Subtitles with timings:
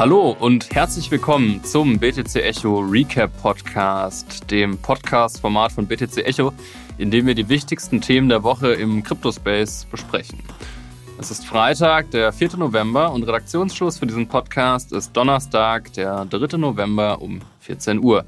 [0.00, 6.54] Hallo und herzlich willkommen zum BTC Echo Recap Podcast, dem Podcast-Format von BTC Echo,
[6.96, 10.38] in dem wir die wichtigsten Themen der Woche im Cryptospace besprechen.
[11.18, 12.56] Es ist Freitag, der 4.
[12.56, 16.56] November und Redaktionsschluss für diesen Podcast ist Donnerstag, der 3.
[16.56, 18.24] November um 14 Uhr.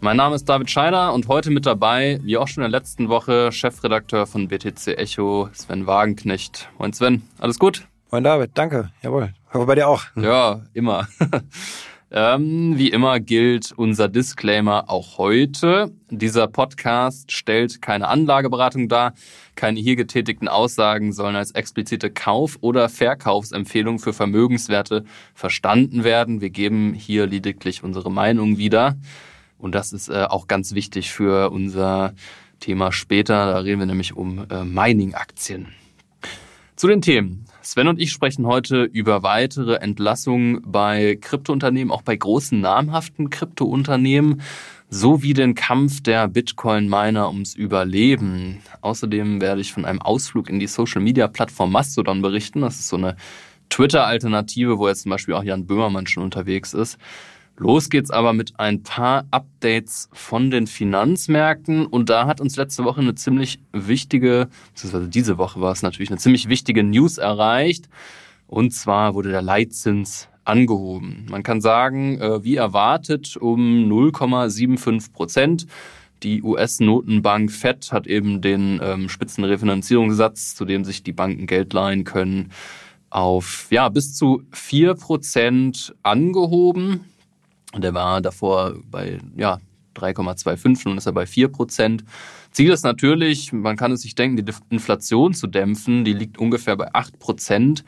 [0.00, 3.08] Mein Name ist David Scheider und heute mit dabei, wie auch schon in der letzten
[3.08, 6.68] Woche, Chefredakteur von BTC Echo, Sven Wagenknecht.
[6.78, 7.88] Moin Sven, alles gut?
[8.12, 8.92] Moin David, danke.
[9.02, 9.34] Jawohl.
[9.52, 10.04] Hoffe bei dir auch.
[10.16, 11.08] Ja, immer.
[12.12, 15.90] ähm, wie immer gilt unser Disclaimer auch heute.
[16.08, 19.14] Dieser Podcast stellt keine Anlageberatung dar.
[19.56, 26.40] Keine hier getätigten Aussagen sollen als explizite Kauf- oder Verkaufsempfehlung für Vermögenswerte verstanden werden.
[26.40, 28.96] Wir geben hier lediglich unsere Meinung wieder.
[29.58, 32.14] Und das ist äh, auch ganz wichtig für unser
[32.60, 33.46] Thema später.
[33.46, 35.72] Da reden wir nämlich um äh, Mining-Aktien.
[36.76, 37.45] Zu den Themen.
[37.66, 44.40] Sven und ich sprechen heute über weitere Entlassungen bei Kryptounternehmen, auch bei großen namhaften Kryptounternehmen,
[44.88, 48.62] sowie den Kampf der Bitcoin-Miner ums Überleben.
[48.82, 52.60] Außerdem werde ich von einem Ausflug in die Social-Media-Plattform Mastodon berichten.
[52.60, 53.16] Das ist so eine
[53.68, 56.98] Twitter-Alternative, wo jetzt zum Beispiel auch Jan Böhmermann schon unterwegs ist.
[57.58, 62.84] Los geht's aber mit ein paar Updates von den Finanzmärkten und da hat uns letzte
[62.84, 67.88] Woche eine ziemlich wichtige, beziehungsweise diese Woche war es natürlich eine ziemlich wichtige News erreicht
[68.46, 71.26] und zwar wurde der Leitzins angehoben.
[71.30, 75.66] Man kann sagen, äh, wie erwartet um 0,75 Prozent.
[76.22, 82.04] Die US-Notenbank Fed hat eben den ähm, Spitzenrefinanzierungssatz, zu dem sich die Banken Geld leihen
[82.04, 82.52] können,
[83.10, 87.04] auf ja, bis zu vier Prozent angehoben.
[87.78, 89.58] Der war davor bei ja,
[89.96, 92.04] 3,25, nun ist er bei 4 Prozent.
[92.50, 96.04] Ziel ist natürlich, man kann es sich denken, die Inflation zu dämpfen.
[96.04, 97.84] Die liegt ungefähr bei 8 Prozent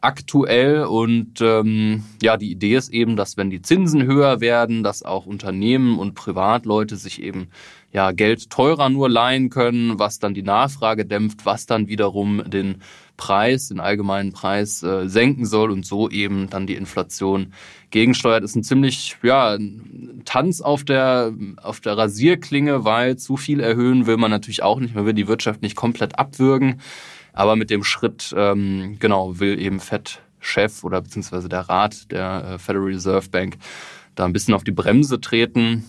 [0.00, 0.84] aktuell.
[0.84, 5.26] Und ähm, ja, die Idee ist eben, dass wenn die Zinsen höher werden, dass auch
[5.26, 7.48] Unternehmen und Privatleute sich eben
[7.92, 12.82] ja Geld teurer nur leihen können, was dann die Nachfrage dämpft, was dann wiederum den
[13.16, 17.52] Preis, den allgemeinen Preis äh, senken soll und so eben dann die Inflation
[17.90, 18.44] gegensteuert.
[18.44, 19.58] Ist ein ziemlich ja
[20.24, 21.32] Tanz auf der
[21.62, 24.94] auf der Rasierklinge, weil zu viel erhöhen will man natürlich auch nicht.
[24.94, 26.80] Man will die Wirtschaft nicht komplett abwürgen.
[27.32, 32.58] Aber mit dem Schritt, ähm, genau, will eben Fed-Chef oder beziehungsweise der Rat der äh,
[32.58, 33.58] Federal Reserve Bank
[34.16, 35.84] da ein bisschen auf die Bremse treten.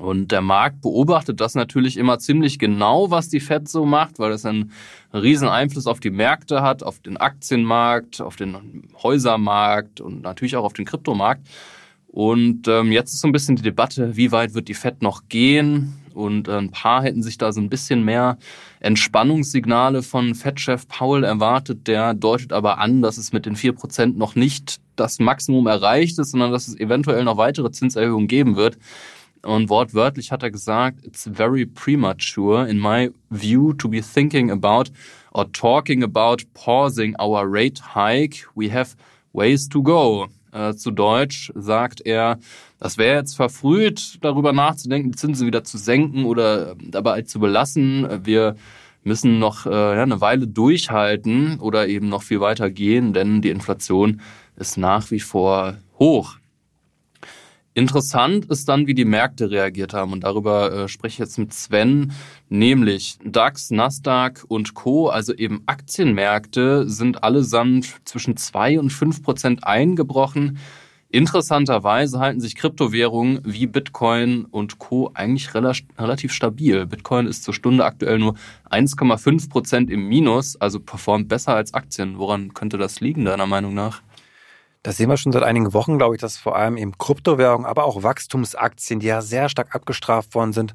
[0.00, 4.30] Und der Markt beobachtet das natürlich immer ziemlich genau, was die Fed so macht, weil
[4.30, 4.72] das einen
[5.12, 10.64] riesen Einfluss auf die Märkte hat, auf den Aktienmarkt, auf den Häusermarkt und natürlich auch
[10.64, 11.46] auf den Kryptomarkt.
[12.08, 15.28] Und ähm, jetzt ist so ein bisschen die Debatte, wie weit wird die Fed noch
[15.28, 15.94] gehen?
[16.14, 18.36] Und ein paar hätten sich da so ein bisschen mehr
[18.80, 21.86] Entspannungssignale von Fed-Chef Paul erwartet.
[21.86, 26.18] Der deutet aber an, dass es mit den vier Prozent noch nicht das Maximum erreicht
[26.18, 28.76] ist, sondern dass es eventuell noch weitere Zinserhöhungen geben wird.
[29.44, 34.90] Und wortwörtlich hat er gesagt, it's very premature in my view to be thinking about
[35.32, 38.46] or talking about pausing our rate hike.
[38.54, 38.96] We have
[39.32, 40.28] ways to go.
[40.52, 42.38] Äh, zu Deutsch sagt er,
[42.78, 48.06] das wäre jetzt verfrüht, darüber nachzudenken, die Zinsen wieder zu senken oder dabei zu belassen.
[48.24, 48.56] Wir
[49.02, 53.50] müssen noch äh, ja, eine Weile durchhalten oder eben noch viel weiter gehen, denn die
[53.50, 54.20] Inflation
[54.56, 56.36] ist nach wie vor hoch.
[57.74, 60.12] Interessant ist dann, wie die Märkte reagiert haben.
[60.12, 62.12] Und darüber äh, spreche ich jetzt mit Sven.
[62.50, 69.64] Nämlich DAX, Nasdaq und Co., also eben Aktienmärkte, sind allesamt zwischen zwei und fünf Prozent
[69.64, 70.58] eingebrochen.
[71.08, 75.10] Interessanterweise halten sich Kryptowährungen wie Bitcoin und Co.
[75.12, 76.86] eigentlich relativ stabil.
[76.86, 78.34] Bitcoin ist zur Stunde aktuell nur
[78.70, 82.18] 1,5 Prozent im Minus, also performt besser als Aktien.
[82.18, 84.02] Woran könnte das liegen, deiner Meinung nach?
[84.82, 87.84] Das sehen wir schon seit einigen Wochen, glaube ich, dass vor allem eben Kryptowährungen, aber
[87.84, 90.74] auch Wachstumsaktien, die ja sehr stark abgestraft worden sind,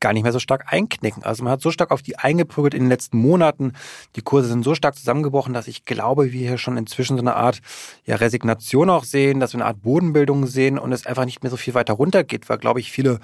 [0.00, 1.22] gar nicht mehr so stark einknicken.
[1.22, 3.72] Also man hat so stark auf die eingeprügelt in den letzten Monaten.
[4.16, 7.36] Die Kurse sind so stark zusammengebrochen, dass ich glaube, wir hier schon inzwischen so eine
[7.36, 7.60] Art
[8.04, 11.50] ja, Resignation auch sehen, dass wir eine Art Bodenbildung sehen und es einfach nicht mehr
[11.50, 13.20] so viel weiter runtergeht, weil, glaube ich, viele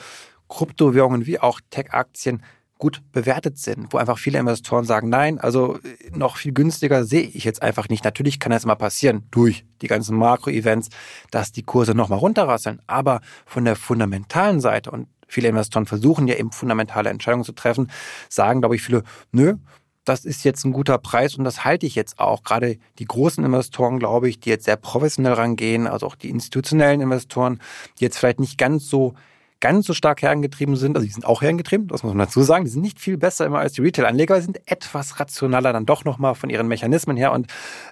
[0.49, 2.43] Kryptowährungen wie auch Tech-Aktien
[2.79, 5.79] gut bewertet sind, wo einfach viele Investoren sagen, nein, also
[6.13, 8.05] noch viel günstiger sehe ich jetzt einfach nicht.
[8.05, 10.89] Natürlich kann das mal passieren durch die ganzen Makro-Events,
[11.31, 12.81] dass die Kurse nochmal runterrasseln.
[12.87, 17.91] Aber von der fundamentalen Seite und viele Investoren versuchen ja eben fundamentale Entscheidungen zu treffen,
[18.29, 19.03] sagen, glaube ich, viele,
[19.33, 19.57] nö,
[20.05, 22.43] das ist jetzt ein guter Preis und das halte ich jetzt auch.
[22.43, 27.01] Gerade die großen Investoren, glaube ich, die jetzt sehr professionell rangehen, also auch die institutionellen
[27.01, 27.61] Investoren,
[27.99, 29.15] die jetzt vielleicht nicht ganz so
[29.61, 30.97] ganz so stark herrengetrieben sind.
[30.97, 32.65] Also die sind auch herrengetrieben, das muss man dazu sagen.
[32.65, 36.35] Die sind nicht viel besser immer als die Retail-Anleger, sind etwas rationaler dann doch nochmal
[36.35, 37.33] von ihren Mechanismen her.
[37.33, 37.47] Und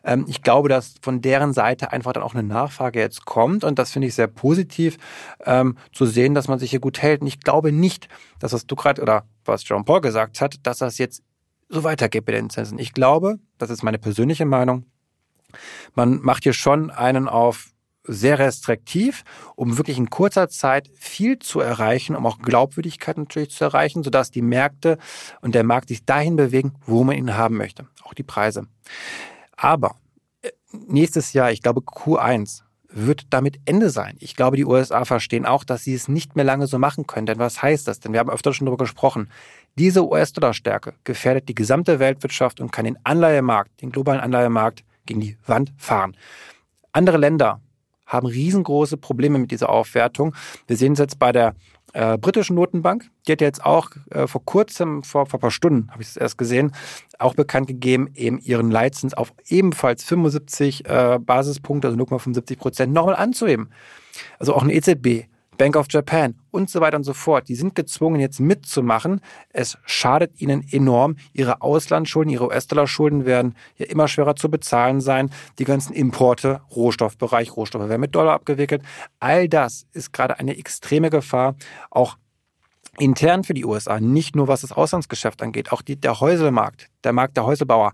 [0.05, 3.65] ähm, ich glaube, dass von deren Seite einfach dann auch eine Nachfrage jetzt kommt.
[3.65, 4.97] Und das finde ich sehr positiv,
[5.45, 7.21] ähm, zu sehen, dass man sich hier gut hält.
[7.23, 8.09] Und ich glaube nicht,
[8.39, 11.23] dass was du gerade oder was John Paul gesagt hat, dass das jetzt
[11.69, 12.79] so weitergeht bei den Zinsen.
[12.79, 14.85] Ich glaube, das ist meine persönliche Meinung,
[15.95, 17.71] man macht hier schon einen auf
[18.07, 19.25] sehr restriktiv,
[19.55, 24.31] um wirklich in kurzer Zeit viel zu erreichen, um auch Glaubwürdigkeit natürlich zu erreichen, sodass
[24.31, 24.99] die Märkte
[25.41, 28.67] und der Markt sich dahin bewegen, wo man ihn haben möchte, auch die Preise.
[29.57, 29.97] Aber
[30.43, 32.63] äh, nächstes Jahr, ich glaube Q1,
[32.97, 34.17] wird damit Ende sein.
[34.21, 37.27] Ich glaube, die USA verstehen auch, dass sie es nicht mehr lange so machen können.
[37.27, 38.01] Denn was heißt das?
[38.01, 39.29] Denn wir haben öfter schon darüber gesprochen.
[39.79, 45.37] Diese US-Dollar-Stärke gefährdet die gesamte Weltwirtschaft und kann den Anleihemarkt, den globalen Anleihemarkt gegen die
[45.47, 46.17] Wand fahren.
[46.93, 47.61] Andere Länder
[48.07, 50.35] haben riesengroße Probleme mit dieser Aufwertung.
[50.67, 51.55] Wir sehen es jetzt bei der
[51.93, 53.11] äh, britischen Notenbank.
[53.27, 56.17] Die hat jetzt auch äh, vor kurzem, vor, vor ein paar Stunden, habe ich es
[56.17, 56.73] erst gesehen,
[57.19, 63.17] auch bekannt gegeben, eben ihren Leitzins auf ebenfalls 75 äh, Basispunkte, also 0,75 Prozent, nochmal
[63.17, 63.71] anzuheben.
[64.39, 65.27] Also auch eine EZB
[65.57, 67.49] Bank of Japan und so weiter und so fort.
[67.49, 69.21] Die sind gezwungen, jetzt mitzumachen.
[69.51, 71.17] Es schadet ihnen enorm.
[71.33, 75.31] Ihre Auslandsschulden, ihre US-Dollar-Schulden werden ja immer schwerer zu bezahlen sein.
[75.59, 78.83] Die ganzen Importe, Rohstoffbereich, Rohstoffe werden mit Dollar abgewickelt.
[79.21, 81.57] All das ist gerade eine extreme Gefahr.
[81.91, 82.17] Auch
[82.99, 87.13] intern für die USA, nicht nur was das Auslandsgeschäft angeht, auch die, der Häuselmarkt, der
[87.13, 87.93] Markt der Häuselbauer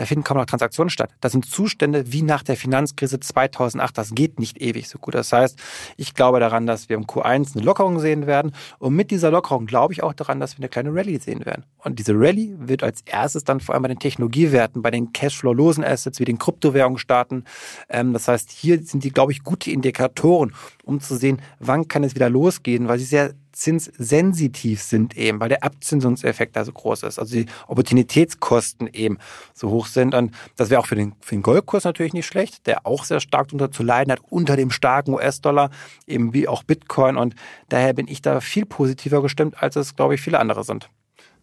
[0.00, 1.10] da finden kaum noch Transaktionen statt.
[1.20, 3.98] Das sind Zustände wie nach der Finanzkrise 2008.
[3.98, 5.14] Das geht nicht ewig so gut.
[5.14, 5.58] Das heißt,
[5.98, 8.52] ich glaube daran, dass wir im Q1 eine Lockerung sehen werden.
[8.78, 11.66] Und mit dieser Lockerung glaube ich auch daran, dass wir eine kleine Rallye sehen werden.
[11.84, 15.84] Und diese Rallye wird als erstes dann vor allem bei den Technologiewerten, bei den Cashflow-losen
[15.84, 17.44] Assets wie den Kryptowährungen starten.
[17.90, 22.04] Ähm, das heißt, hier sind die, glaube ich, gute Indikatoren, um zu sehen, wann kann
[22.04, 27.02] es wieder losgehen, weil sie sehr zinssensitiv sind eben, weil der Abzinsungseffekt da so groß
[27.02, 27.18] ist.
[27.18, 29.18] Also die Opportunitätskosten eben
[29.52, 30.14] so hoch sind.
[30.14, 33.20] Und das wäre auch für den, für den Goldkurs natürlich nicht schlecht, der auch sehr
[33.20, 35.70] stark darunter zu leiden hat, unter dem starken US-Dollar,
[36.06, 37.16] eben wie auch Bitcoin.
[37.16, 37.34] Und
[37.68, 40.88] daher bin ich da viel positiver gestimmt, als es, glaube ich, viele andere sind.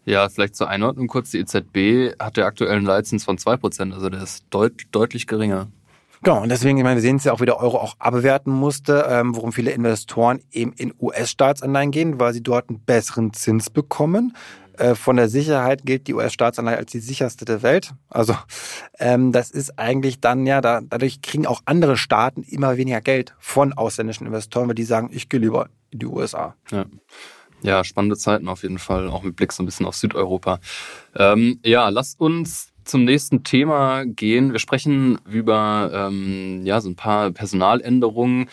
[0.05, 1.31] Ja, vielleicht zur Einordnung kurz.
[1.31, 5.67] Die EZB hat der aktuellen Leitzins von 2%, also der ist deut deutlich geringer.
[6.23, 8.51] Genau, und deswegen, ich meine, wir sehen es ja auch, wie der Euro auch abwerten
[8.51, 13.69] musste, ähm, worum viele Investoren eben in US-Staatsanleihen gehen, weil sie dort einen besseren Zins
[13.69, 14.35] bekommen.
[14.77, 17.93] Äh, von der Sicherheit gilt die US-Staatsanleihe als die sicherste der Welt.
[18.09, 18.35] Also
[18.99, 23.35] ähm, das ist eigentlich dann ja, da, dadurch kriegen auch andere Staaten immer weniger Geld
[23.39, 26.55] von ausländischen Investoren, weil die sagen, ich gehe lieber in die USA.
[26.71, 26.85] Ja.
[27.63, 30.59] Ja, spannende Zeiten auf jeden Fall, auch mit Blick so ein bisschen auf Südeuropa.
[31.15, 34.51] Ähm, ja, lasst uns zum nächsten Thema gehen.
[34.51, 38.49] Wir sprechen über ähm, ja, so ein paar Personaländerungen.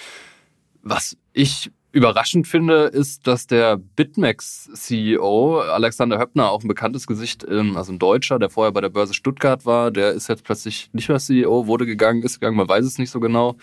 [0.83, 7.77] Was ich überraschend finde, ist, dass der BitMEX-CEO Alexander Höppner, auch ein bekanntes Gesicht, ähm,
[7.77, 11.09] also ein Deutscher, der vorher bei der Börse Stuttgart war, der ist jetzt plötzlich nicht
[11.09, 13.57] mehr CEO, wurde gegangen, ist gegangen, man weiß es nicht so genau.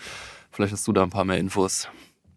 [0.50, 1.88] Vielleicht hast du da ein paar mehr Infos.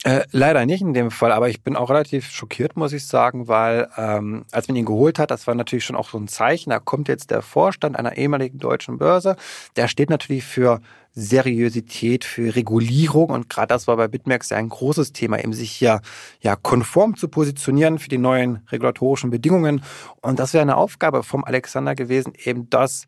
[0.05, 3.47] Äh, leider nicht in dem Fall, aber ich bin auch relativ schockiert, muss ich sagen,
[3.47, 6.69] weil ähm, als man ihn geholt hat, das war natürlich schon auch so ein Zeichen,
[6.69, 9.35] da kommt jetzt der Vorstand einer ehemaligen deutschen Börse,
[9.77, 10.79] der steht natürlich für
[11.13, 15.71] Seriosität, für Regulierung und gerade das war bei BitMEX ja ein großes Thema, eben sich
[15.71, 16.01] hier
[16.39, 19.81] ja konform zu positionieren für die neuen regulatorischen Bedingungen.
[20.21, 23.07] Und das wäre eine Aufgabe vom Alexander gewesen, eben das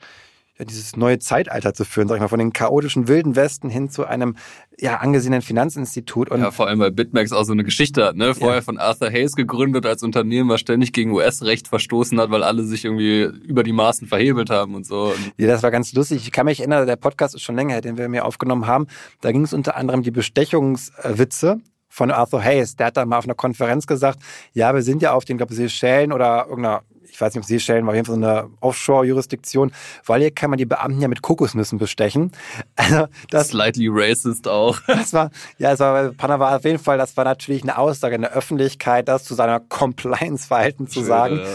[0.58, 3.90] ja, dieses neue Zeitalter zu führen, sag ich mal, von den chaotischen wilden Westen hin
[3.90, 4.36] zu einem
[4.80, 6.30] ja angesehenen Finanzinstitut.
[6.30, 8.34] Und ja, vor allem weil BitMEX auch so eine Geschichte hat, ne?
[8.34, 8.62] Vorher ja.
[8.62, 12.86] von Arthur Hayes gegründet als Unternehmen, was ständig gegen US-Recht verstoßen hat, weil alle sich
[12.86, 15.14] irgendwie über die Maßen verhebelt haben und so.
[15.38, 16.24] Ja, das war ganz lustig.
[16.24, 18.88] Ich kann mich erinnern, der Podcast ist schon länger her, den wir mir aufgenommen haben.
[19.22, 22.76] Da ging es unter anderem die Bestechungswitze von Arthur Hayes.
[22.76, 24.20] Der hat da mal auf einer Konferenz gesagt,
[24.54, 26.84] ja, wir sind ja auf den, glaube ich, Seychellen oder irgendeiner
[27.18, 29.72] ich weiß nicht, ob Seychellen war auf jeden Fall so eine Offshore-Jurisdiktion,
[30.06, 32.32] weil hier kann man die Beamten ja mit Kokosnüssen bestechen.
[32.76, 34.80] Also das Slightly racist auch.
[34.88, 38.22] Das war, ja, das war Panama auf jeden Fall, das war natürlich eine Aussage in
[38.22, 41.40] der Öffentlichkeit, das zu seiner Compliance-Verhalten zu sagen.
[41.40, 41.46] Ja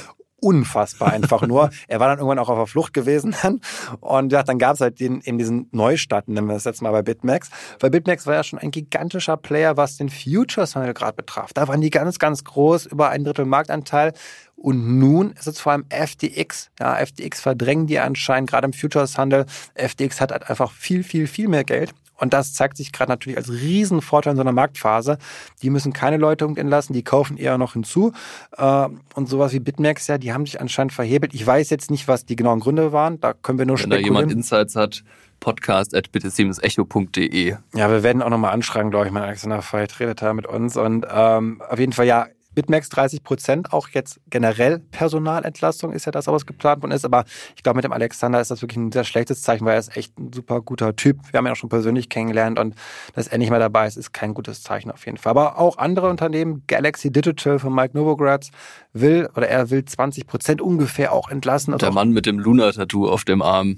[0.43, 1.71] unfassbar einfach nur.
[1.89, 3.61] er war dann irgendwann auch auf der Flucht gewesen dann.
[4.01, 6.91] Und ja, dann gab es halt den, in diesen Neustadt, nennen wir das jetzt mal
[6.91, 7.51] bei BitMEX.
[7.81, 11.53] Weil BitMEX war ja schon ein gigantischer Player, was den Futures-Handel gerade betraf.
[11.53, 14.13] Da waren die ganz, ganz groß, über ein Drittel Marktanteil.
[14.57, 16.71] Und nun ist es vor allem FTX.
[16.79, 19.47] Ja, FTX verdrängen die anscheinend gerade im Futures-Handel.
[19.75, 21.95] FTX hat halt einfach viel, viel, viel mehr Geld.
[22.17, 25.19] Und das zeigt sich gerade natürlich als Riesenvorteil in so einer Marktphase.
[25.63, 28.13] Die müssen keine Leute entlassen, die kaufen eher noch hinzu.
[28.57, 31.35] Äh, und sowas wie BitMEX, ja, die haben sich anscheinend verhebelt.
[31.35, 33.21] Ich weiß jetzt nicht, was die genauen Gründe waren.
[33.21, 34.05] Da können wir nur Wenn spekulieren.
[34.05, 35.03] Wenn da jemand Insights hat,
[35.41, 37.57] podcast at echo.de.
[37.75, 40.77] Ja, wir werden auch nochmal anschreiben, glaube ich, mein Alexander Veit redet da mit uns.
[40.77, 46.13] Und ähm, auf jeden Fall, ja, BitMEX 30 Prozent, auch jetzt generell Personalentlastung ist ja
[46.13, 47.05] das, was geplant worden ist.
[47.05, 47.25] Aber
[47.57, 49.97] ich glaube, mit dem Alexander ist das wirklich ein sehr schlechtes Zeichen, weil er ist
[49.97, 51.19] echt ein super guter Typ.
[51.31, 52.75] Wir haben ihn auch schon persönlich kennengelernt und
[53.15, 55.31] dass er nicht mehr dabei ist, ist kein gutes Zeichen auf jeden Fall.
[55.31, 58.51] Aber auch andere Unternehmen, Galaxy Digital von Mike Novogratz,
[58.93, 61.77] will oder er will 20 Prozent ungefähr auch entlassen.
[61.79, 63.77] Der Mann mit dem Luna-Tattoo auf dem Arm.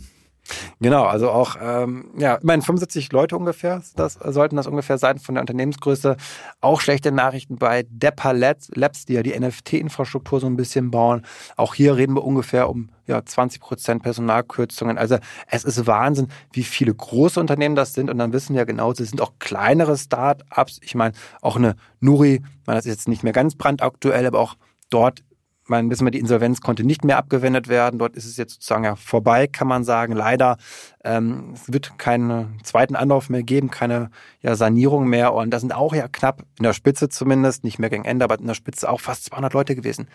[0.81, 5.19] Genau, also auch, ähm, ja, ich meine, 75 Leute ungefähr, das sollten das ungefähr sein
[5.19, 6.17] von der Unternehmensgröße.
[6.61, 11.25] Auch schlechte Nachrichten bei Depper Labs, die ja die NFT-Infrastruktur so ein bisschen bauen.
[11.57, 14.99] Auch hier reden wir ungefähr um ja, 20 Prozent Personalkürzungen.
[14.99, 18.11] Also es ist Wahnsinn, wie viele große Unternehmen das sind.
[18.11, 20.81] Und dann wissen wir genau, sie sind auch kleinere Start-ups.
[20.83, 24.57] Ich meine, auch eine Nuri, meine, das ist jetzt nicht mehr ganz brandaktuell, aber auch
[24.91, 25.23] dort
[25.67, 27.99] man wissen wir, die Insolvenz konnte nicht mehr abgewendet werden.
[27.99, 30.13] Dort ist es jetzt sozusagen ja vorbei, kann man sagen.
[30.13, 30.57] Leider.
[31.05, 35.35] Ähm, es wird keinen zweiten Anlauf mehr geben, keine ja, Sanierung mehr.
[35.35, 38.39] Und da sind auch ja knapp in der Spitze zumindest, nicht mehr gegen Ende, aber
[38.39, 40.09] in der Spitze auch fast 200 Leute gewesen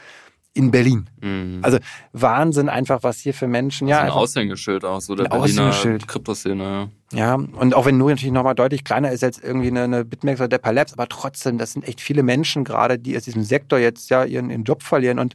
[0.60, 1.10] in Berlin.
[1.22, 1.60] Mhm.
[1.62, 1.78] Also
[2.12, 4.02] Wahnsinn einfach, was hier für Menschen, ja.
[4.02, 5.72] Ein Aushängeschild auch, so der Berliner
[6.06, 6.90] Kryptoszene, ja.
[7.12, 10.42] Ja, und auch wenn nur natürlich nochmal deutlich kleiner ist als irgendwie eine, eine Bitmax
[10.42, 13.80] oder der Palabs, aber trotzdem, das sind echt viele Menschen gerade, die aus diesem Sektor
[13.80, 15.34] jetzt ja ihren, ihren Job verlieren und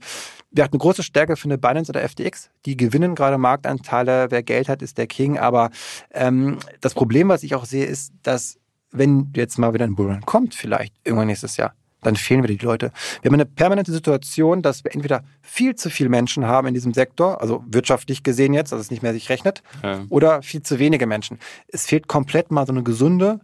[0.52, 2.50] wir hatten eine große Stärke für eine Binance oder FTX.
[2.64, 4.26] Die gewinnen gerade Marktanteile.
[4.31, 5.37] Wer Geld hat, ist der King.
[5.37, 5.71] Aber
[6.12, 8.61] ähm, das Problem, was ich auch sehe, ist, dass
[8.93, 12.64] wenn jetzt mal wieder ein Bullrun kommt, vielleicht irgendwann nächstes Jahr, dann fehlen wieder die
[12.64, 12.92] Leute.
[13.23, 16.94] Wir haben eine permanente Situation, dass wir entweder viel zu viele Menschen haben in diesem
[16.94, 20.02] Sektor, also wirtschaftlich gesehen jetzt, dass es nicht mehr sich rechnet, ja.
[20.08, 21.38] oder viel zu wenige Menschen.
[21.68, 23.40] Es fehlt komplett mal so eine gesunde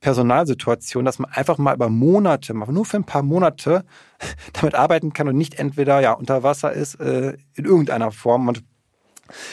[0.00, 3.84] Personalsituation, dass man einfach mal über Monate, nur für ein paar Monate
[4.52, 8.48] damit arbeiten kann und nicht entweder ja unter Wasser ist äh, in irgendeiner Form.
[8.48, 8.62] Und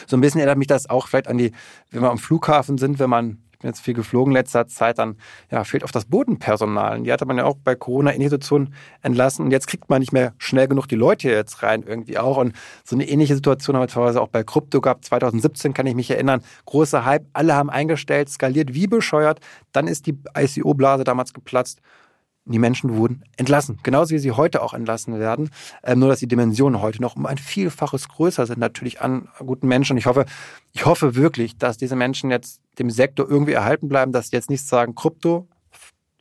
[0.08, 1.54] so ein bisschen erinnert mich das auch vielleicht an die,
[1.90, 5.18] wenn wir am Flughafen sind, wenn man bin jetzt viel geflogen letzter Zeit, dann
[5.50, 6.98] ja, fehlt oft das Bodenpersonal.
[6.98, 9.46] Und die hatte man ja auch bei Corona in Situationen entlassen.
[9.46, 12.38] Und jetzt kriegt man nicht mehr schnell genug die Leute jetzt rein irgendwie auch.
[12.38, 12.54] Und
[12.84, 15.06] so eine ähnliche Situation haben wir teilweise auch bei Krypto gehabt.
[15.06, 16.42] 2017 kann ich mich erinnern.
[16.66, 17.26] Großer Hype.
[17.34, 19.40] Alle haben eingestellt, skaliert wie bescheuert.
[19.72, 21.82] Dann ist die ICO-Blase damals geplatzt
[22.46, 23.80] die Menschen wurden entlassen.
[23.84, 25.50] Genauso wie sie heute auch entlassen werden.
[25.84, 29.68] Ähm, nur, dass die Dimensionen heute noch um ein Vielfaches größer sind, natürlich an guten
[29.68, 29.98] Menschen.
[29.98, 30.26] Ich hoffe,
[30.74, 34.50] ich hoffe wirklich, dass diese Menschen jetzt dem Sektor irgendwie erhalten bleiben, dass sie jetzt
[34.50, 35.48] nicht sagen, Krypto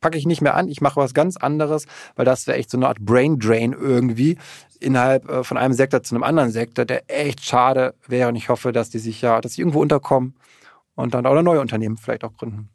[0.00, 2.78] packe ich nicht mehr an, ich mache was ganz anderes, weil das wäre echt so
[2.78, 4.38] eine Art Brain Drain irgendwie
[4.80, 8.28] innerhalb äh, von einem Sektor zu einem anderen Sektor, der echt schade wäre.
[8.28, 10.34] Und ich hoffe, dass die sich ja, dass sie irgendwo unterkommen
[10.94, 12.70] und dann auch neue Unternehmen vielleicht auch gründen.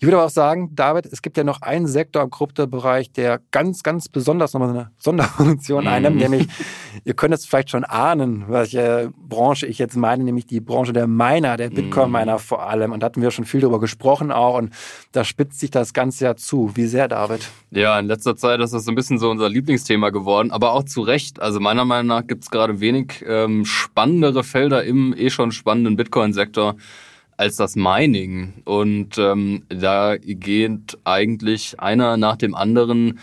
[0.00, 3.40] Ich würde aber auch sagen, David, es gibt ja noch einen Sektor im Kryptobereich, der
[3.50, 5.90] ganz, ganz besonders nochmal eine Sonderfunktion mhm.
[5.90, 6.46] einnimmt, nämlich,
[7.04, 11.08] ihr könnt es vielleicht schon ahnen, welche Branche ich jetzt meine, nämlich die Branche der
[11.08, 12.38] Miner, der Bitcoin-Miner mhm.
[12.38, 12.92] vor allem.
[12.92, 14.72] Und da hatten wir schon viel darüber gesprochen auch und
[15.10, 16.70] da spitzt sich das Ganze ja zu.
[16.76, 17.48] Wie sehr, David?
[17.72, 20.84] Ja, in letzter Zeit ist das so ein bisschen so unser Lieblingsthema geworden, aber auch
[20.84, 21.42] zu Recht.
[21.42, 25.96] Also meiner Meinung nach gibt es gerade wenig ähm, spannendere Felder im eh schon spannenden
[25.96, 26.76] Bitcoin-Sektor
[27.38, 28.52] als das Mining.
[28.64, 33.18] Und ähm, da geht eigentlich einer nach dem anderen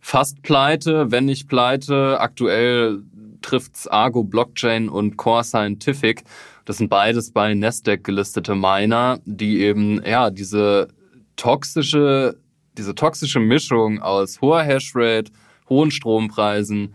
[0.00, 2.20] fast pleite, wenn nicht pleite.
[2.20, 3.02] Aktuell
[3.40, 6.24] trifft's Argo Blockchain und Core Scientific.
[6.66, 10.88] Das sind beides bei Nasdaq gelistete Miner, die eben ja diese
[11.36, 12.36] toxische
[12.76, 15.32] diese toxische Mischung aus hoher Hashrate,
[15.68, 16.94] hohen Strompreisen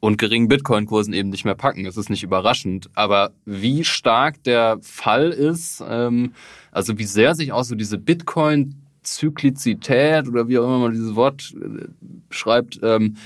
[0.00, 1.86] und geringen Bitcoin-Kursen eben nicht mehr packen.
[1.86, 2.90] Es ist nicht überraschend.
[2.94, 6.32] Aber wie stark der Fall ist, ähm,
[6.72, 11.54] also wie sehr sich auch so diese Bitcoin-Zyklizität oder wie auch immer man dieses Wort
[11.54, 11.88] äh,
[12.30, 13.18] schreibt, ähm,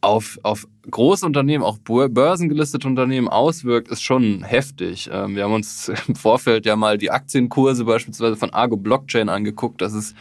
[0.00, 5.10] auf, auf große Unternehmen, auch börsengelistete Unternehmen auswirkt, ist schon heftig.
[5.12, 9.80] Ähm, wir haben uns im Vorfeld ja mal die Aktienkurse beispielsweise von Argo Blockchain angeguckt.
[9.80, 10.14] Das ist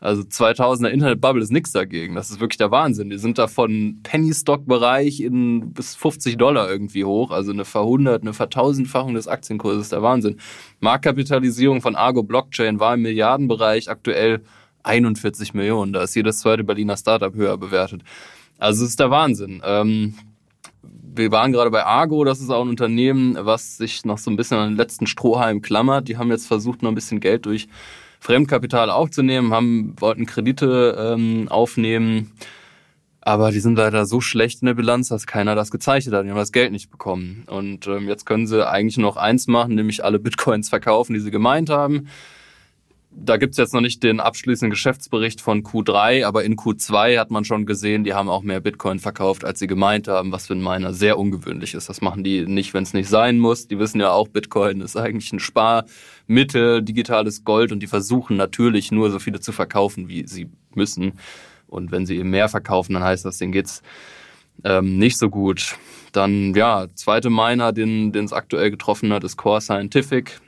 [0.00, 2.14] also 2000er Internetbubble ist nichts dagegen.
[2.14, 3.10] Das ist wirklich der Wahnsinn.
[3.10, 7.32] Die sind da von Penny-Stock-Bereich in bis 50 Dollar irgendwie hoch.
[7.32, 10.36] Also eine Verhundert-, eine Vertausendfachung des Aktienkurses, der Wahnsinn.
[10.78, 14.42] Marktkapitalisierung von Argo Blockchain war im Milliardenbereich aktuell
[14.84, 15.92] 41 Millionen.
[15.92, 18.02] Da ist jedes zweite Berliner Startup höher bewertet.
[18.58, 19.62] Also es ist der Wahnsinn.
[19.64, 20.14] Ähm,
[20.82, 24.36] wir waren gerade bei Argo, das ist auch ein Unternehmen, was sich noch so ein
[24.36, 26.06] bisschen an den letzten Strohhalm klammert.
[26.06, 27.66] Die haben jetzt versucht, noch ein bisschen Geld durch
[28.20, 32.32] Fremdkapital aufzunehmen, haben, wollten Kredite ähm, aufnehmen,
[33.20, 36.24] aber die sind leider so schlecht in der Bilanz, dass keiner das gezeichnet hat.
[36.24, 37.44] Die haben das Geld nicht bekommen.
[37.46, 41.30] Und ähm, jetzt können sie eigentlich noch eins machen, nämlich alle Bitcoins verkaufen, die sie
[41.30, 42.08] gemeint haben
[43.10, 47.44] da gibt's jetzt noch nicht den abschließenden Geschäftsbericht von Q3, aber in Q2 hat man
[47.44, 50.62] schon gesehen, die haben auch mehr Bitcoin verkauft, als sie gemeint haben, was für ein
[50.62, 51.88] Miner sehr ungewöhnlich ist.
[51.88, 53.66] Das machen die nicht, wenn es nicht sein muss.
[53.66, 58.92] Die wissen ja auch, Bitcoin ist eigentlich ein Sparmittel, digitales Gold und die versuchen natürlich
[58.92, 61.14] nur so viele zu verkaufen, wie sie müssen.
[61.66, 63.82] Und wenn sie eben mehr verkaufen, dann heißt das, denen geht's
[64.64, 65.76] ähm, nicht so gut.
[66.12, 70.40] Dann, ja, zweite Miner, den es aktuell getroffen hat, ist Core Scientific.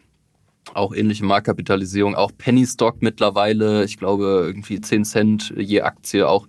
[0.74, 6.46] Auch ähnliche Marktkapitalisierung, auch Penny Stock mittlerweile, ich glaube irgendwie 10 Cent je Aktie, auch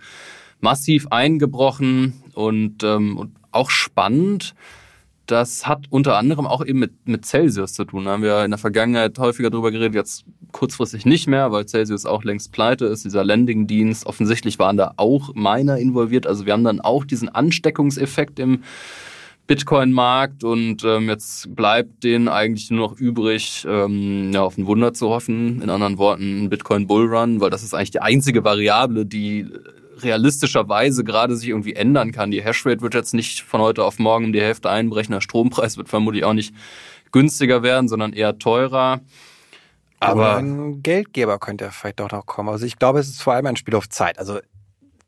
[0.60, 4.54] massiv eingebrochen und, ähm, und auch spannend.
[5.26, 8.06] Das hat unter anderem auch eben mit, mit Celsius zu tun.
[8.06, 12.06] Da haben wir in der Vergangenheit häufiger drüber geredet, jetzt kurzfristig nicht mehr, weil Celsius
[12.06, 14.06] auch längst pleite ist, dieser Landing-Dienst.
[14.06, 16.28] Offensichtlich waren da auch Miner involviert.
[16.28, 18.64] Also wir haben dann auch diesen Ansteckungseffekt im
[19.52, 24.94] Bitcoin-Markt und ähm, jetzt bleibt denen eigentlich nur noch übrig, ähm, ja, auf ein Wunder
[24.94, 25.62] zu hoffen.
[25.62, 29.46] In anderen Worten, Bitcoin-Bullrun, weil das ist eigentlich die einzige Variable, die
[29.98, 32.32] realistischerweise gerade sich irgendwie ändern kann.
[32.32, 35.12] Die Hashrate wird jetzt nicht von heute auf morgen um die Hälfte einbrechen.
[35.12, 36.56] Der Strompreis wird vermutlich auch nicht
[37.12, 39.02] günstiger werden, sondern eher teurer.
[40.00, 42.48] Aber ein Geldgeber könnte vielleicht doch noch kommen.
[42.48, 44.18] Also ich glaube, es ist vor allem ein Spiel auf Zeit.
[44.18, 44.40] Also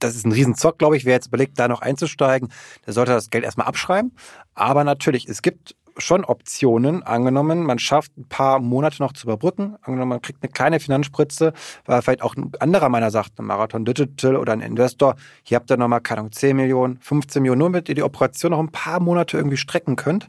[0.04, 1.06] das ist ein Riesenzock, glaube ich.
[1.06, 2.50] Wer jetzt überlegt, da noch einzusteigen,
[2.86, 4.16] der sollte das Geld erstmal abschreiben.
[4.54, 7.04] Aber natürlich, es gibt schon Optionen.
[7.04, 9.76] Angenommen, man schafft ein paar Monate noch zu überbrücken.
[9.82, 11.54] Angenommen, man kriegt eine kleine Finanzspritze,
[11.86, 15.70] weil vielleicht auch ein anderer meiner sagt, ein Marathon Digital oder ein Investor, hier habt
[15.70, 18.72] ihr nochmal, keine Ahnung, 10 Millionen, 15 Millionen, nur damit ihr die Operation noch ein
[18.72, 20.28] paar Monate irgendwie strecken könnt.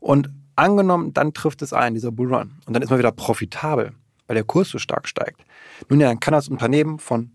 [0.00, 2.52] Und angenommen, dann trifft es ein, dieser Bullrun.
[2.66, 3.92] Und dann ist man wieder profitabel,
[4.26, 5.44] weil der Kurs so stark steigt.
[5.88, 7.32] Nun ja, dann kann das Unternehmen von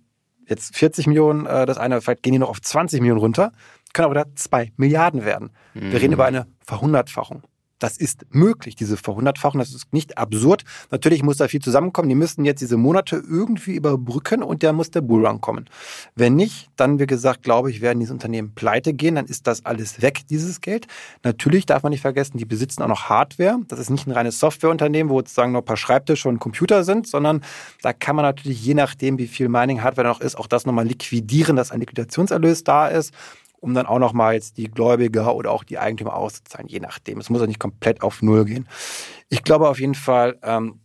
[0.49, 3.51] jetzt 40 Millionen, äh, das eine, vielleicht gehen die noch auf 20 Millionen runter,
[3.93, 5.51] können aber da 2 Milliarden werden.
[5.73, 5.91] Mhm.
[5.91, 7.43] Wir reden über eine Verhundertfachung.
[7.79, 9.59] Das ist möglich, diese Verhundertfachung.
[9.59, 10.63] Das ist nicht absurd.
[10.91, 12.09] Natürlich muss da viel zusammenkommen.
[12.09, 15.65] Die müssten jetzt diese Monate irgendwie überbrücken und da muss der Bullrun kommen.
[16.15, 19.15] Wenn nicht, dann, wie gesagt, glaube ich, werden diese Unternehmen pleite gehen.
[19.15, 20.87] Dann ist das alles weg, dieses Geld.
[21.23, 23.59] Natürlich darf man nicht vergessen, die besitzen auch noch Hardware.
[23.67, 27.07] Das ist nicht ein reines Softwareunternehmen, wo sozusagen noch ein paar Schreibtische und Computer sind,
[27.07, 27.41] sondern
[27.81, 31.55] da kann man natürlich je nachdem, wie viel Mining-Hardware noch ist, auch das nochmal liquidieren,
[31.55, 33.13] dass ein Liquidationserlös da ist
[33.61, 37.19] um dann auch nochmal jetzt die Gläubiger oder auch die Eigentümer auszuzahlen, je nachdem.
[37.19, 38.67] Es muss auch nicht komplett auf Null gehen.
[39.29, 40.79] Ich glaube auf jeden Fall, ähm,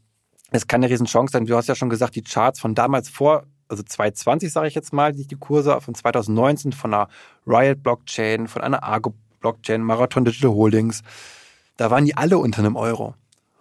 [0.50, 1.46] es kann eine Riesenchance sein.
[1.46, 4.92] Du hast ja schon gesagt, die Charts von damals vor, also 2020 sage ich jetzt
[4.92, 7.08] mal, die Kurse von 2019 von einer
[7.46, 11.02] Riot Blockchain, von einer Argo Blockchain, Marathon Digital Holdings,
[11.76, 13.14] da waren die alle unter einem Euro.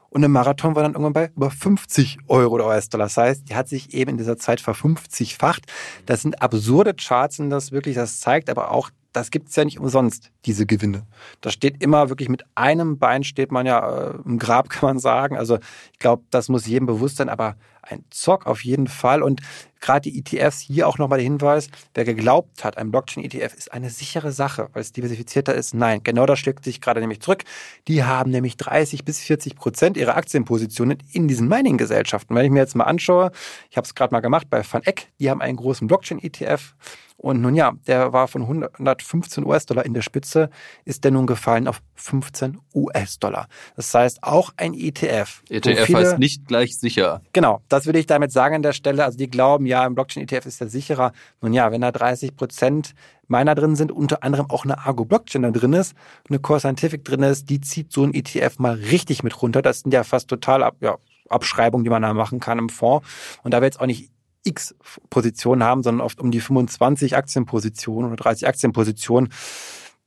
[0.09, 3.05] Und der Marathon war dann irgendwann bei über 50 Euro oder US-Dollar.
[3.05, 5.65] Das heißt, die hat sich eben in dieser Zeit verfünfzigfacht.
[6.05, 9.79] Das sind absurde Charts und das wirklich, das zeigt aber auch das gibt's ja nicht
[9.79, 11.05] umsonst, diese Gewinne.
[11.41, 14.99] Da steht immer wirklich mit einem Bein steht man ja äh, im Grab, kann man
[14.99, 15.37] sagen.
[15.37, 15.59] Also
[15.91, 19.21] ich glaube, das muss jedem bewusst sein, aber ein Zock auf jeden Fall.
[19.21, 19.41] Und
[19.81, 23.89] gerade die ETFs, hier auch nochmal der Hinweis, wer geglaubt hat, ein Blockchain-ETF ist eine
[23.89, 25.73] sichere Sache, weil es diversifizierter ist.
[25.73, 27.43] Nein, genau das schlägt sich gerade nämlich zurück.
[27.87, 32.33] Die haben nämlich 30 bis 40 Prozent ihrer Aktienpositionen in diesen Mining-Gesellschaften.
[32.35, 33.31] Wenn ich mir jetzt mal anschaue,
[33.69, 36.75] ich habe es gerade mal gemacht bei VanEck, die haben einen großen Blockchain-ETF
[37.23, 40.49] und nun ja, der war von 115 US-Dollar in der Spitze,
[40.83, 43.47] ist der nun gefallen auf 15 US-Dollar.
[43.77, 45.41] Das heißt, auch ein ETF.
[45.49, 47.21] ETF viele, heißt nicht gleich sicher.
[47.31, 49.05] Genau, das will ich damit sagen an der Stelle.
[49.05, 51.13] Also die glauben, ja, im Blockchain-ETF ist der sicherer.
[51.39, 52.93] Nun ja, wenn da 30 Prozent
[53.27, 55.95] meiner drin sind, unter anderem auch eine Argo Blockchain da drin ist,
[56.27, 59.61] eine Core Scientific drin ist, die zieht so ein ETF mal richtig mit runter.
[59.61, 60.97] Das sind ja fast total ab, ja,
[61.29, 63.07] Abschreibungen, die man da machen kann im Fonds.
[63.43, 64.11] Und da wird jetzt auch nicht
[64.43, 64.75] X
[65.09, 69.29] Positionen haben, sondern oft um die 25 Aktienpositionen oder 30 Aktienpositionen.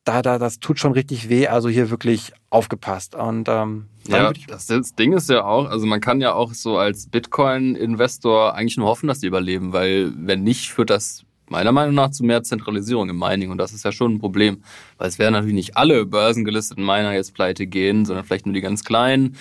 [0.04, 1.48] Da, da, das tut schon richtig weh.
[1.48, 3.14] Also hier wirklich aufgepasst.
[3.14, 6.78] Und ähm, ja, das, das Ding ist ja auch, also man kann ja auch so
[6.78, 11.94] als Bitcoin-Investor eigentlich nur hoffen, dass die überleben, weil wenn nicht, führt das meiner Meinung
[11.94, 14.62] nach zu mehr Zentralisierung im Mining und das ist ja schon ein Problem,
[14.98, 18.60] weil es werden natürlich nicht alle börsengelisteten Miner jetzt pleite gehen, sondern vielleicht nur die
[18.60, 19.36] ganz kleinen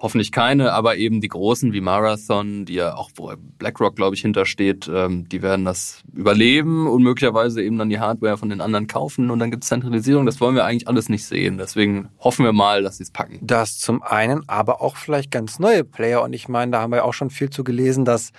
[0.00, 4.22] hoffentlich keine, aber eben die großen wie Marathon, die ja auch, wo BlackRock, glaube ich,
[4.22, 8.86] hintersteht, ähm, die werden das überleben und möglicherweise eben dann die Hardware von den anderen
[8.86, 10.24] kaufen und dann gibt es Zentralisierung.
[10.24, 11.58] Das wollen wir eigentlich alles nicht sehen.
[11.58, 13.38] Deswegen hoffen wir mal, dass sie es packen.
[13.42, 16.22] Das zum einen, aber auch vielleicht ganz neue Player.
[16.22, 18.32] Und ich meine, da haben wir auch schon viel zu gelesen, dass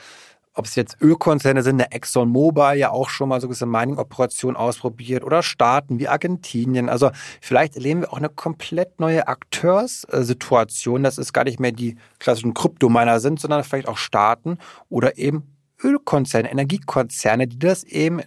[0.53, 5.23] ob es jetzt Ölkonzerne sind, der ExxonMobil ja auch schon mal so eine Mining-Operation ausprobiert
[5.23, 6.89] oder Staaten wie Argentinien.
[6.89, 11.95] Also vielleicht erleben wir auch eine komplett neue Akteurssituation, dass es gar nicht mehr die
[12.19, 14.57] klassischen Kryptominer sind, sondern vielleicht auch Staaten
[14.89, 18.21] oder eben Ölkonzerne, Energiekonzerne, die das eben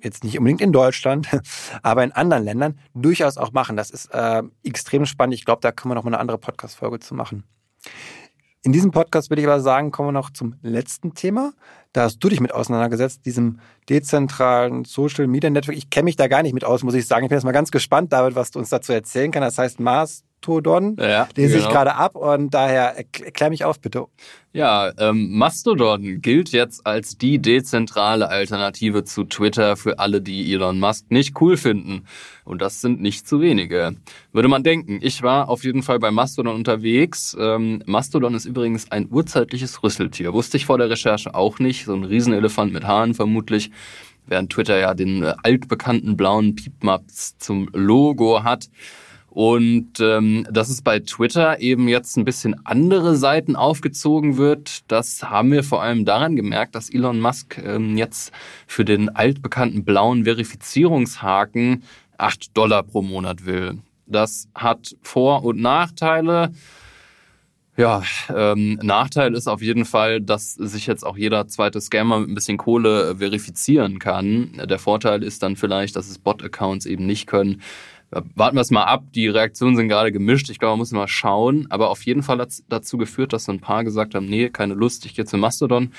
[0.00, 1.28] jetzt nicht unbedingt in Deutschland,
[1.82, 3.76] aber in anderen Ländern durchaus auch machen.
[3.76, 5.34] Das ist äh, extrem spannend.
[5.34, 7.44] Ich glaube, da können wir noch mal eine andere Podcast-Folge zu machen.
[8.66, 11.52] In diesem Podcast würde ich aber sagen, kommen wir noch zum letzten Thema.
[11.96, 15.78] Da hast du dich mit auseinandergesetzt, diesem dezentralen Social Media Network.
[15.78, 17.24] Ich kenne mich da gar nicht mit aus, muss ich sagen.
[17.24, 19.56] Ich bin jetzt mal ganz gespannt, David, was du uns dazu erzählen kannst.
[19.56, 20.98] Das heißt Mastodon.
[21.00, 21.66] Ja, lese genau.
[21.66, 24.08] ich gerade ab und daher erklär mich auf, bitte.
[24.56, 30.80] Ja, ähm, Mastodon gilt jetzt als die dezentrale Alternative zu Twitter für alle, die Elon
[30.80, 32.04] Musk nicht cool finden.
[32.46, 33.96] Und das sind nicht zu wenige.
[34.32, 35.00] Würde man denken.
[35.02, 37.36] Ich war auf jeden Fall bei Mastodon unterwegs.
[37.38, 40.32] Ähm, Mastodon ist übrigens ein urzeitliches Rüsseltier.
[40.32, 41.85] Wusste ich vor der Recherche auch nicht.
[41.86, 43.70] So ein Riesenelefant mit Haaren vermutlich
[44.26, 48.68] während Twitter ja den äh, altbekannten blauen Piepmaps zum Logo hat.
[49.30, 55.24] Und ähm, dass es bei Twitter eben jetzt ein bisschen andere Seiten aufgezogen wird, das
[55.24, 58.32] haben wir vor allem daran gemerkt, dass Elon Musk ähm, jetzt
[58.66, 61.82] für den altbekannten blauen Verifizierungshaken
[62.16, 63.78] 8 Dollar pro Monat will.
[64.06, 66.52] Das hat Vor- und Nachteile.
[67.76, 68.02] Ja,
[68.34, 72.34] ähm, Nachteil ist auf jeden Fall, dass sich jetzt auch jeder zweite Scammer mit ein
[72.34, 74.62] bisschen Kohle äh, verifizieren kann.
[74.64, 77.60] Der Vorteil ist dann vielleicht, dass es Bot-Accounts eben nicht können.
[78.10, 79.04] Warten wir es mal ab.
[79.14, 80.48] Die Reaktionen sind gerade gemischt.
[80.48, 81.66] Ich glaube, man muss mal schauen.
[81.70, 84.48] Aber auf jeden Fall hat es dazu geführt, dass so ein paar gesagt haben, nee,
[84.48, 85.92] keine Lust, ich gehe zu Mastodon.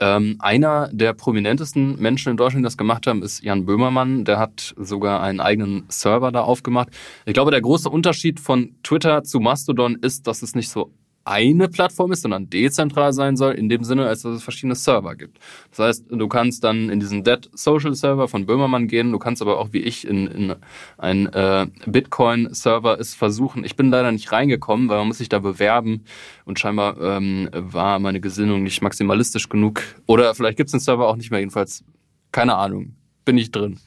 [0.00, 4.24] Ähm, einer der prominentesten Menschen in Deutschland, die das gemacht haben, ist Jan Böhmermann.
[4.24, 6.88] Der hat sogar einen eigenen Server da aufgemacht.
[7.26, 10.92] Ich glaube, der große Unterschied von Twitter zu Mastodon ist, dass es nicht so
[11.28, 15.14] eine Plattform ist, sondern dezentral sein soll, in dem Sinne, als dass es verschiedene Server
[15.14, 15.38] gibt.
[15.70, 19.42] Das heißt, du kannst dann in diesen Dead Social Server von Böhmermann gehen, du kannst
[19.42, 20.54] aber auch wie ich in, in
[20.96, 23.64] einen äh, Bitcoin-Server es versuchen.
[23.64, 26.04] Ich bin leider nicht reingekommen, weil man muss sich da bewerben
[26.46, 29.82] und scheinbar ähm, war meine Gesinnung nicht maximalistisch genug.
[30.06, 31.84] Oder vielleicht gibt es den Server auch nicht mehr, jedenfalls
[32.32, 32.94] keine Ahnung.
[33.24, 33.78] Bin ich drin.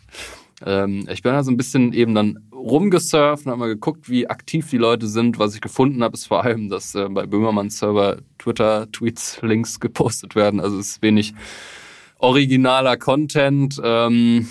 [0.65, 4.29] Ähm, ich bin da so ein bisschen eben dann rumgesurft und habe mal geguckt, wie
[4.29, 5.39] aktiv die Leute sind.
[5.39, 10.35] Was ich gefunden habe, ist vor allem, dass äh, bei Böhmermanns Server Twitter-Tweets, Links gepostet
[10.35, 10.59] werden.
[10.59, 11.33] Also es ist wenig
[12.19, 13.81] originaler Content.
[13.83, 14.47] Ähm,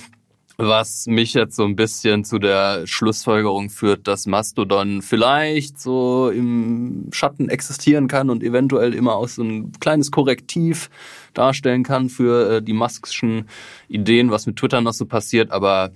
[0.63, 7.09] was mich jetzt so ein bisschen zu der Schlussfolgerung führt, dass Mastodon vielleicht so im
[7.13, 10.91] Schatten existieren kann und eventuell immer auch so ein kleines Korrektiv
[11.33, 13.49] darstellen kann für äh, die Muskschen
[13.89, 15.93] Ideen, was mit Twitter noch so passiert, aber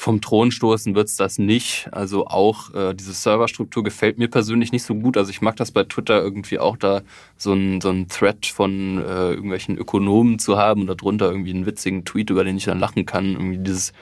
[0.00, 1.88] vom Thron stoßen wird's das nicht.
[1.90, 5.16] Also auch äh, diese Serverstruktur gefällt mir persönlich nicht so gut.
[5.16, 7.02] Also ich mag das bei Twitter irgendwie auch da
[7.36, 11.66] so ein, so ein Thread von äh, irgendwelchen Ökonomen zu haben und darunter irgendwie einen
[11.66, 13.32] witzigen Tweet, über den ich dann lachen kann.
[13.32, 13.92] Irgendwie dieses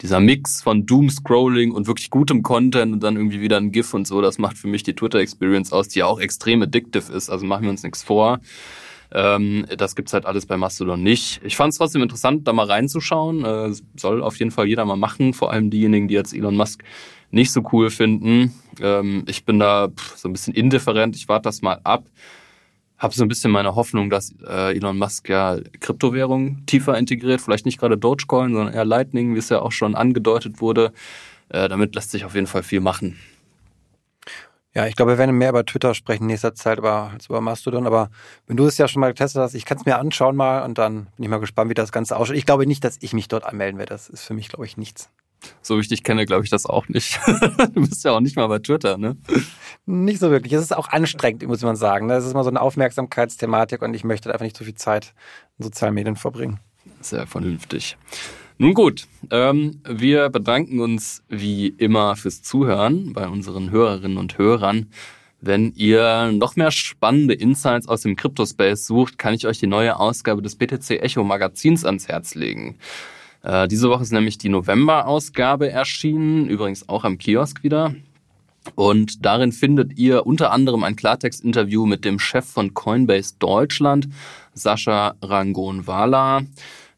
[0.00, 4.06] dieser Mix von Doom-Scrolling und wirklich gutem Content und dann irgendwie wieder ein GIF und
[4.06, 7.30] so, das macht für mich die Twitter-Experience aus, die ja auch extrem addictive ist.
[7.30, 8.38] Also machen wir uns nichts vor.
[9.14, 11.40] Ähm, das gibt's halt alles bei Mastodon nicht.
[11.44, 13.44] Ich fand es trotzdem interessant, da mal reinzuschauen.
[13.44, 16.82] Äh, soll auf jeden Fall jeder mal machen, vor allem diejenigen, die jetzt Elon Musk
[17.30, 18.54] nicht so cool finden.
[18.80, 21.16] Ähm, ich bin da pff, so ein bisschen indifferent.
[21.16, 22.04] Ich warte das mal ab.
[22.98, 27.40] Habe so ein bisschen meine Hoffnung, dass äh, Elon Musk ja Kryptowährungen tiefer integriert.
[27.40, 30.92] Vielleicht nicht gerade Dogecoin, sondern eher Lightning, wie es ja auch schon angedeutet wurde.
[31.48, 33.18] Äh, damit lässt sich auf jeden Fall viel machen.
[34.74, 37.42] Ja, ich glaube, wir werden mehr über Twitter sprechen in nächster Zeit aber, als über
[37.42, 37.86] Mastodon.
[37.86, 38.08] Aber
[38.46, 40.78] wenn du es ja schon mal getestet hast, ich kann es mir anschauen mal und
[40.78, 42.36] dann bin ich mal gespannt, wie das Ganze ausschaut.
[42.36, 43.90] Ich glaube nicht, dass ich mich dort anmelden werde.
[43.90, 45.10] Das ist für mich, glaube ich, nichts.
[45.60, 47.20] So wie ich dich kenne, glaube ich das auch nicht.
[47.26, 49.16] du bist ja auch nicht mal bei Twitter, ne?
[49.86, 50.52] Nicht so wirklich.
[50.52, 52.08] Es ist auch anstrengend, muss man sagen.
[52.08, 55.12] Das ist immer so eine Aufmerksamkeitsthematik und ich möchte einfach nicht so viel Zeit
[55.58, 56.60] in sozialen Medien verbringen.
[57.00, 57.96] Sehr vernünftig.
[58.62, 64.86] Nun gut, ähm, wir bedanken uns wie immer fürs Zuhören bei unseren Hörerinnen und Hörern.
[65.40, 69.98] Wenn ihr noch mehr spannende Insights aus dem Crypto-Space sucht, kann ich euch die neue
[69.98, 72.76] Ausgabe des BTC Echo Magazins ans Herz legen.
[73.42, 77.96] Äh, diese Woche ist nämlich die November-Ausgabe erschienen, übrigens auch am Kiosk wieder.
[78.76, 84.08] Und darin findet ihr unter anderem ein Klartext-Interview mit dem Chef von Coinbase Deutschland,
[84.54, 86.42] Sascha Rangon-Wala.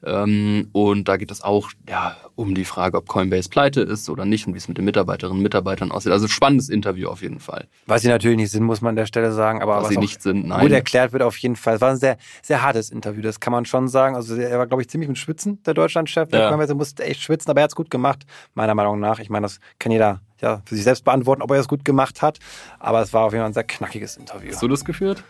[0.05, 4.25] Ähm, und da geht es auch ja, um die Frage, ob Coinbase pleite ist oder
[4.25, 6.13] nicht und wie es mit den Mitarbeiterinnen und Mitarbeitern aussieht.
[6.13, 7.67] Also spannendes Interview auf jeden Fall.
[7.87, 9.99] Was sie natürlich nicht sind, muss man an der Stelle sagen, aber was, was sie
[9.99, 10.61] nicht sind, nein.
[10.61, 11.77] Gut erklärt wird auf jeden Fall.
[11.77, 14.15] Es war ein sehr, sehr hartes Interview, das kann man schon sagen.
[14.15, 16.29] Also er war, glaube ich, ziemlich mit Schwitzen, der Deutschlandchef.
[16.29, 16.49] Der ja.
[16.49, 19.19] Coinbase musste echt schwitzen, aber er hat es gut gemacht, meiner Meinung nach.
[19.21, 22.21] Ich meine, das kann jeder ja, für sich selbst beantworten, ob er es gut gemacht
[22.21, 22.39] hat.
[22.79, 24.51] Aber es war auf jeden Fall ein sehr knackiges Interview.
[24.53, 25.25] Hast du das geführt?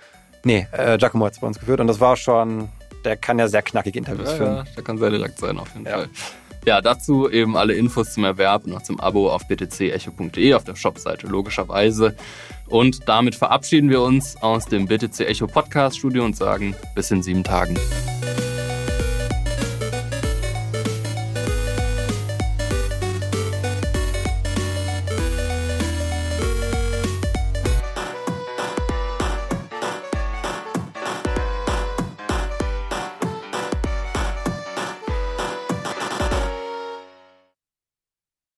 [0.44, 2.68] Nee, äh, Giacomo hat es bei uns geführt und das war schon
[3.05, 4.57] der kann ja sehr knackige Interviews ja, führen.
[4.57, 5.99] Ja, der kann sehr direkt sein, auf jeden ja.
[5.99, 6.09] Fall.
[6.67, 10.77] Ja, dazu eben alle Infos zum Erwerb und noch zum Abo auf btcecho.de auf der
[10.77, 12.17] Shopseite logischerweise.
[12.67, 17.23] Und damit verabschieden wir uns aus dem BTC Echo Podcast Studio und sagen bis in
[17.23, 17.79] sieben Tagen.